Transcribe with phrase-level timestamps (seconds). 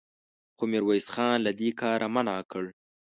[0.57, 2.63] خو ميرويس خان له دې کاره منع کړ.